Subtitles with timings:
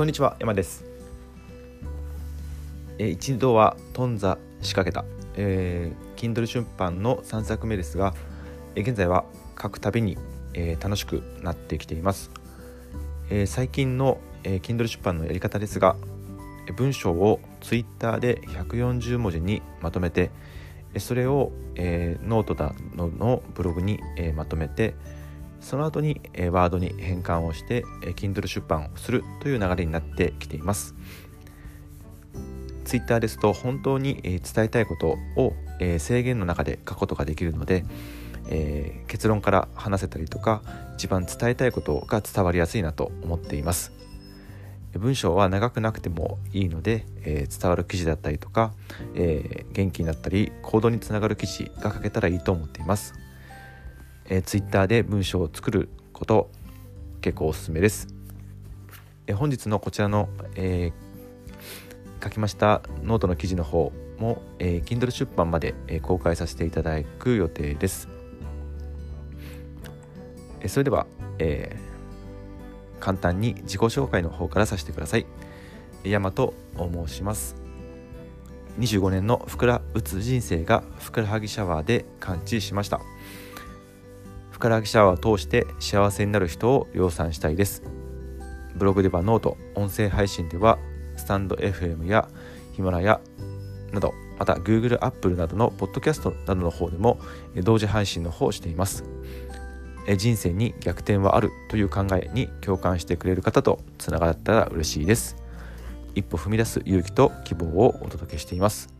[0.00, 0.86] こんにちは山です。
[2.98, 5.04] え一度は頓挫仕掛けた、
[5.36, 8.14] えー、Kindle 出版の3作目ですが、
[8.74, 9.26] え現在は
[9.60, 10.16] 書くたびに、
[10.54, 12.30] えー、楽しくなってきています、
[13.28, 15.96] えー、最近の、えー、Kindle 出版のやり方ですが
[16.78, 20.30] 文章を Twitter で140文字にまとめて
[20.96, 24.94] それを、えー、ノートだののブログに、えー、まとめて
[25.60, 30.94] その後に、え、ワードに変換をして、え、Kindle 出版をするという流れになってきています。
[32.84, 37.84] Twitter ですと本当に、え、伝えたいことを、え、制限の中で書くことができるので、
[38.48, 40.62] え、結論から話せたりとか
[40.96, 43.92] 一番伝えたいことが伝わりやすいなと思っています。
[44.94, 48.72] 文章は長くなくてもいいので、えー、伝わる記事だったりとか、
[49.14, 53.14] えー、元気になったり行動につながる記事が書けたらいいと思っています、
[54.30, 56.50] えー、Twitter で文章を作ること
[57.20, 58.08] 結構おすすめです、
[59.26, 68.08] えー、本日のこちらの、えー、書きましたノートの記事の方も、えー、Kindle 出版まで、えー、公開させていただく予定です、
[70.60, 71.06] えー、それでは、
[71.38, 71.90] えー
[73.00, 75.26] 簡単に自己紹介の方からさせてください。
[76.04, 77.56] 大和と申します。
[78.78, 83.00] 25年のふくら打つ人生がふくらはぎシャワーで完治しました。
[84.60, 87.82] ふくらはぎシャワーを通して幸せになる人を量産したいです。
[88.76, 90.78] ブログではノート音声配信では
[91.16, 92.28] スタンド FM や
[92.72, 93.22] ヒマラヤ
[93.90, 97.18] などまた Google、Apple などのポッドキャストなどの方でも
[97.54, 99.04] 同時配信の方をしています。
[100.18, 105.36] 人生に逆転はあるという考えに共感してくれる方とつながったら嬉しいです。
[106.14, 108.92] 一歩踏み出す勇気と希望をお届けしています。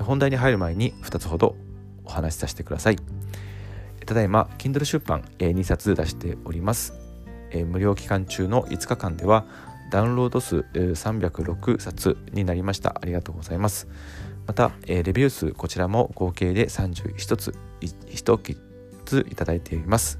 [0.00, 1.56] 本題に入る前に2つほど
[2.06, 3.17] お話しさせてください。
[4.08, 6.94] ただいま Kindle 出版2冊出しております。
[7.66, 9.44] 無料期間中の5日間では
[9.90, 12.96] ダウンロード数306冊になりました。
[12.98, 13.86] ありがとうございます。
[14.46, 18.56] またレビュー数こちらも合計で31つ1
[19.04, 20.18] ついただいています。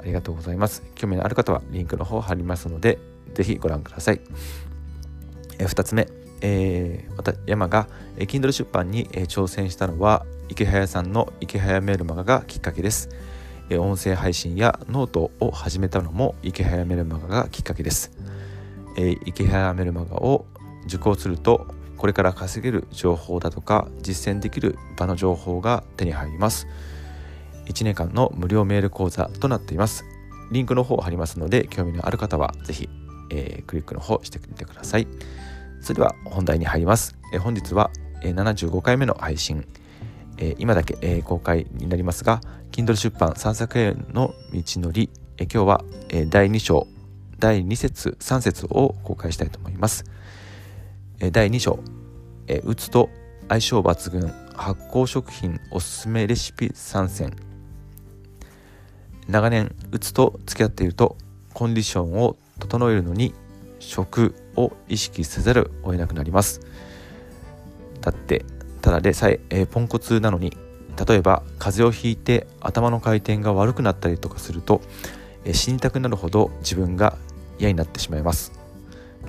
[0.00, 0.84] ありがとうございます。
[0.94, 3.00] 興味のある方はリンクの方貼りますので
[3.34, 4.20] ぜひご覧ください、
[5.58, 6.06] え2つ目、
[6.42, 13.08] えー、また山が、え Kindle 出版に、え挑戦したのはイケハヤさんのイケハヤメルマガがきっかけです、
[13.70, 18.10] 音声配信やノートを始めたのもイケハヤメルマガがきっかけです、
[18.98, 20.46] えイケハヤメルマガを
[20.86, 26.66] 受講するとこれから稼げる情報だとか実践できる場の情報が手に入ります。
[27.66, 30.04] 1年間の無料メール講座となっています。
[30.50, 32.88] リンクの方を貼りますので、興味のある方はぜひ、
[33.30, 35.06] えー、クリックの方してみてください。
[35.80, 37.16] それでは本題に入ります。
[37.32, 39.64] え、本日は、75回目の配信、
[40.40, 42.40] えー、今だけ、えー、公開になりますが、
[42.72, 46.88] Kindle 出版3作への道のり、えー、今日は、え、第2章、
[47.38, 50.04] 第2節、3節を公開したいと思います。
[51.20, 51.78] え、第2章、
[52.48, 53.10] えー、うつと
[53.48, 57.34] 相性抜群発酵食品おすすめレシピ参戦
[59.28, 61.16] 長年うつと付き合っていると
[61.54, 63.34] コンディションを整えるのに
[63.78, 66.60] 食を意識せざるを得なくなります
[68.00, 68.44] だって
[68.80, 70.56] ただでさええー、ポンコツなのに
[71.06, 74.80] 例えば風邪をひいて頭の回転が悪くなったりとかすると、
[75.44, 77.16] えー、死にたくなるほど自分が
[77.58, 78.52] 嫌になってしまいます、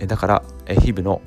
[0.00, 1.20] えー、だから、え日々の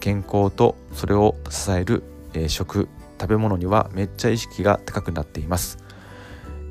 [0.00, 2.02] 健康とそれを支える、
[2.34, 2.88] え食
[3.20, 5.78] 食べ物にはめっちゃ意識が高くなっています。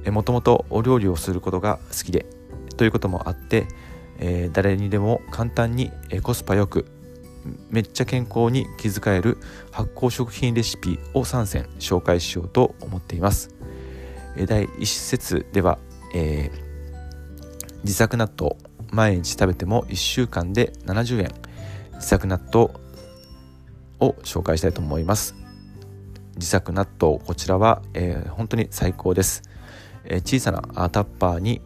[0.08, 2.26] もともとお料理をすることが好きで
[2.78, 3.68] ということもあって、
[4.18, 5.92] えー、誰にでも簡単に
[6.24, 6.86] コスパよく
[7.70, 9.38] めっちゃ健康に気遣える
[9.72, 13.54] 発酵食品レシピを3選紹介しようと思っています。
[14.48, 15.80] 第1節では、
[16.14, 18.56] えー、自作納豆
[18.92, 21.32] 毎日食べても1週間で70円
[21.96, 22.70] 自作納豆
[24.00, 25.36] を紹介したいと思います。
[26.36, 29.44] 自作納豆こちらは、えー、本当に最高です。
[30.06, 31.62] え小さなタッパーに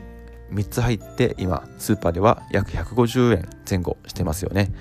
[0.52, 4.72] 3つ入って今スーパーでは約150円前後してますよね、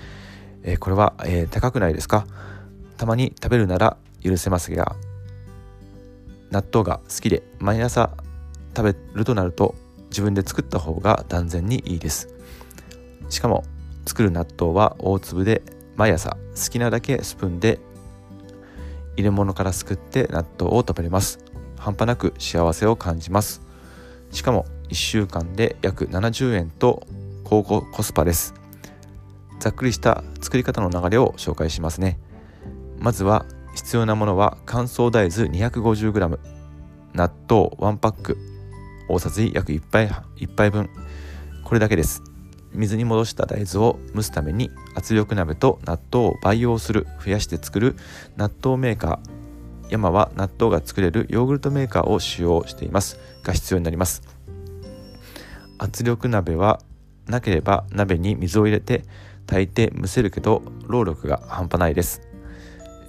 [0.63, 2.25] えこれは、え高くないですか？
[2.97, 4.95] たまに食べるなら許せますが
[6.51, 8.11] 納豆が好きで毎朝
[8.75, 9.75] 食べるとなると
[10.09, 12.29] 自分で作った方が断然にいいです。
[13.29, 13.63] しかも
[14.05, 15.63] 作る納豆は大粒で
[15.95, 17.79] 毎朝好きなだけスプーンで
[19.15, 21.39] 入れ物からすくって納豆を食べれます。
[21.77, 23.61] 半端なく幸せを感じます。
[24.31, 27.05] しかも1週間で約70円と
[27.43, 28.53] 高コスパです。
[29.63, 32.19] ざっくりした作り方の流れを紹介しますね。
[32.99, 36.37] まずは必要なものは乾燥大豆 250g
[37.13, 38.37] 納豆1パック。
[39.07, 40.89] 大さじ約1杯 ,1 杯分。
[41.63, 42.21] これだけです。
[42.73, 47.95] 水に戻した大豆を蒸すために圧力鍋と納豆を培養する増やして作る
[48.35, 49.91] 納豆メーカー。
[49.91, 53.17] 山は納豆が作れるヨーグルトメーカーを使用しています。
[53.43, 54.23] が必要になります。
[55.77, 56.81] 圧力鍋は
[57.27, 59.05] なければ鍋に水を入れて
[59.47, 62.21] 炊いて蒸せるけど労力が半端ないです。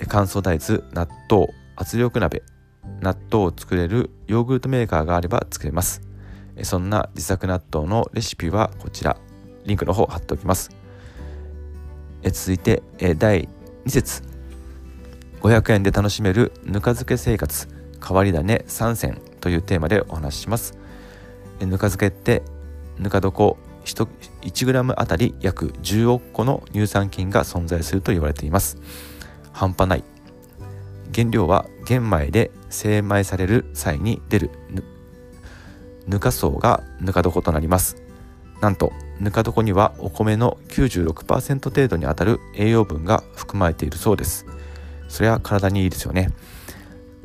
[0.08, 2.42] 乾燥大豆納豆圧力鍋
[3.00, 6.02] 納豆を作れるヨーグルトメーカーがあれば作れます。
[6.62, 9.16] そんな自作納豆のレシピはこちら。
[9.64, 10.70] リンクの方貼っておきます。
[12.22, 12.82] 続いて
[13.16, 13.48] 第
[13.86, 14.22] 2節。
[15.40, 17.68] 500円で楽しめるぬか漬け生活。
[18.06, 20.76] 変わり種3選というテーマでお話しします。
[21.60, 22.42] ぬか漬けって
[22.98, 28.78] ぬか床 1g あたり約10億個の乳酸菌が存在すると言われています。
[29.52, 30.04] 半端ない。
[31.14, 34.50] 原料は玄米で精米される際に出る。
[36.06, 38.02] ぬか層がぬか床となります。
[38.60, 44.46] なんとぬか床にはお米の96%程度にあたる栄養分が含まれているそうです。
[45.08, 46.30] それは体にいいですよね。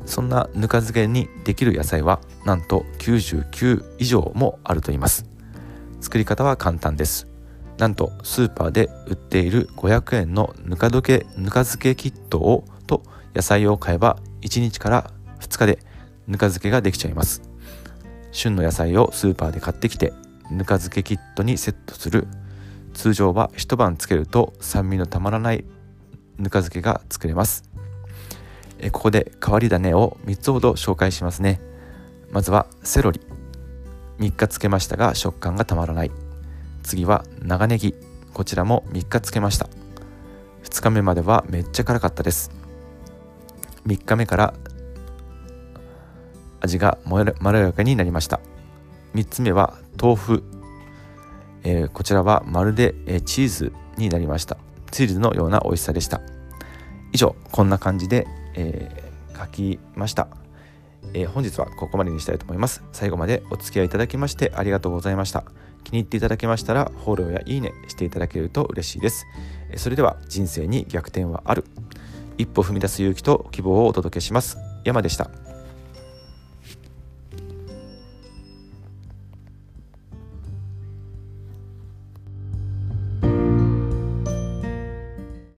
[0.06, 5.29] そんなぬか漬けにできる野菜はなんと99以上もあると言います。
[6.00, 7.28] 作り方は簡単です。
[7.78, 13.02] なんとスーパーで売っている500円のぬか漬けぬか漬けキットをと
[13.34, 15.10] 野菜を買えば1日から
[15.40, 15.78] 2日で
[16.26, 17.42] ぬか漬けができちゃいます。
[18.32, 20.12] 旬の野菜をスーパーで買ってきて
[20.50, 22.26] ぬか漬けキットにセットする。
[22.92, 25.64] 通常は一晩つけると酸味のたまらない
[26.38, 27.64] ぬか漬けが作れます。
[28.78, 31.60] えここで変わり種を3つほど紹介しますね。
[32.30, 33.20] まずはセロリ。
[34.20, 36.10] 3日つけましたが食感がたまらない。
[36.82, 37.94] 次は長ネギ。
[38.34, 39.68] こちらも3日つけました。
[40.62, 42.50] 2日目まではめっちゃ辛かったです。
[43.86, 44.54] 3日目から
[46.60, 48.40] 味がまろやかになりました。
[49.14, 50.44] 3つ目は豆腐、
[51.64, 54.58] えー、こちらはまるで、えー、チーズになりました。
[54.90, 56.20] チーズのような美味しさでした。
[57.12, 60.28] 以上こんな感じで、えー、書きました、
[61.14, 62.82] え本日はここまでにしたいと思います。
[62.92, 65.44] 最後までお付き合いいただきましてありがとうございました。
[65.84, 69.26] 気に入っていただけましたらフォローやいいねしていただけると嬉しいです。
[69.76, 71.64] それでは人生に逆転はある。
[72.38, 74.58] 一歩踏み出す勇気と希望をお届けします。
[74.84, 75.49] 山でした。